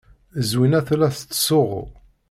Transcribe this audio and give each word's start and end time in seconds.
Zwina 0.49 0.79
tella 0.87 1.07
tettsuɣu. 1.13 1.83